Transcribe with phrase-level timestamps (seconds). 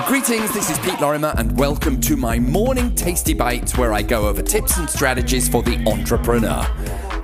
[0.00, 4.26] Greetings, this is Pete Lorimer, and welcome to my morning tasty bites where I go
[4.26, 6.66] over tips and strategies for the entrepreneur.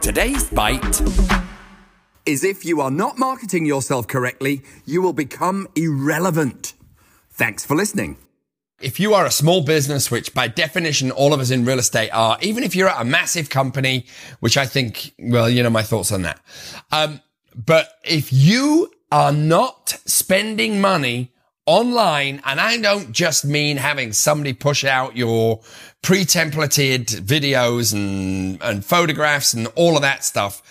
[0.02, 1.00] Today's bite
[2.26, 6.74] is if you are not marketing yourself correctly, you will become irrelevant.
[7.30, 8.18] Thanks for listening.
[8.82, 12.10] If you are a small business, which by definition all of us in real estate
[12.10, 14.04] are, even if you're at a massive company,
[14.40, 16.38] which I think, well, you know my thoughts on that.
[16.92, 17.22] Um,
[17.56, 21.32] but if you are not spending money
[21.68, 25.60] online, and I don't just mean having somebody push out your
[26.00, 30.62] pre-templated videos and, and photographs and all of that stuff.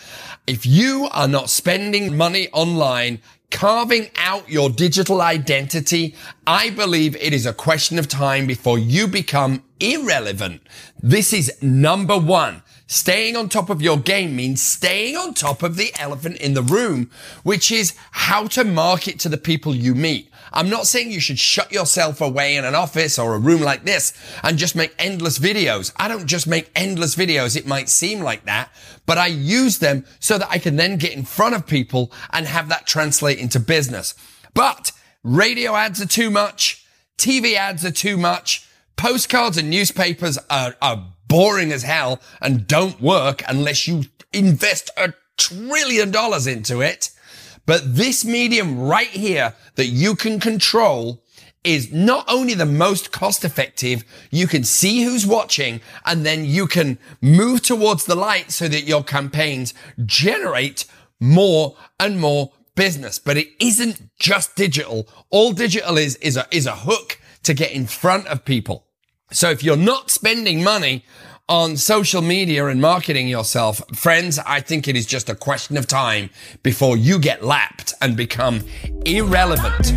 [0.48, 3.20] If you are not spending money online,
[3.52, 6.16] carving out your digital identity,
[6.48, 10.62] I believe it is a question of time before you become irrelevant.
[11.02, 12.64] This is number one.
[12.90, 16.62] Staying on top of your game means staying on top of the elephant in the
[16.62, 17.12] room,
[17.44, 20.32] which is how to market to the people you meet.
[20.54, 23.84] I'm not saying you should shut yourself away in an office or a room like
[23.84, 25.92] this and just make endless videos.
[25.98, 27.58] I don't just make endless videos.
[27.58, 28.72] It might seem like that,
[29.06, 32.46] but I use them so that I can then get in front of people and
[32.46, 34.16] have that translate into business.
[34.54, 36.86] But radio ads are too much.
[37.18, 38.67] TV ads are too much.
[38.98, 45.14] Postcards and newspapers are, are boring as hell and don't work unless you invest a
[45.38, 47.12] trillion dollars into it.
[47.68, 51.24] But this medium right here that you can control
[51.64, 56.66] is not only the most cost effective, you can see who's watching and then you
[56.66, 59.76] can move towards the light so that your campaigns
[60.06, 60.86] generate
[61.20, 63.20] more and more business.
[63.20, 65.08] But it isn't just digital.
[65.30, 68.87] All digital is, is a, is a hook to get in front of people.
[69.32, 71.04] So if you're not spending money
[71.50, 75.86] on social media and marketing yourself, friends, I think it is just a question of
[75.86, 76.30] time
[76.64, 78.64] before you get lapped and become
[79.06, 79.92] irrelevant.